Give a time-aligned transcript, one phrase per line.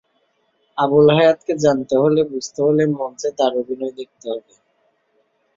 [0.77, 4.53] আবুল হায়াতকে জানতে হলে, বুঝতে হলে মঞ্চে তাঁর অভিনয় দেখতে হবে।